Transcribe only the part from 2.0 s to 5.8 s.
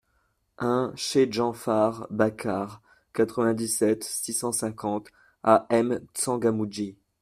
BACAR, quatre-vingt-dix-sept, six cent cinquante à